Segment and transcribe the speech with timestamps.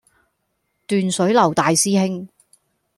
[0.87, 2.27] 斷水流大師兄